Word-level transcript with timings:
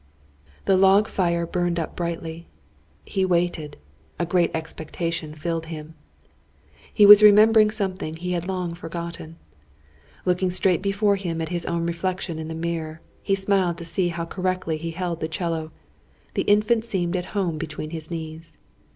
The 0.65 0.77
log 0.77 1.07
fire 1.07 1.45
burned 1.45 1.77
up 1.77 1.95
brightly. 1.95 2.47
He 3.05 3.23
waited. 3.23 3.77
A 4.17 4.25
great 4.25 4.49
expectation 4.51 5.35
filled 5.35 5.67
him. 5.67 5.93
He 6.91 7.05
was 7.05 7.21
remembering 7.21 7.69
something 7.69 8.15
he 8.15 8.31
had 8.31 8.47
long 8.47 8.73
forgotten. 8.73 9.35
Looking 10.25 10.49
straight 10.49 10.81
before 10.81 11.17
him 11.17 11.39
at 11.39 11.49
his 11.49 11.67
own 11.67 11.85
reflection 11.85 12.39
in 12.39 12.47
the 12.47 12.55
mirror, 12.55 12.99
he 13.21 13.35
smiled 13.35 13.77
to 13.77 13.85
see 13.85 14.07
how 14.07 14.25
correctly 14.25 14.77
he 14.77 14.89
held 14.89 15.19
the 15.19 15.27
'cello. 15.27 15.71
The 16.33 16.49
Infant 16.49 16.83
seemed 16.83 17.15
at 17.15 17.25
home 17.37 17.59
between 17.59 17.91
his 17.91 18.09
knees. 18.09 18.57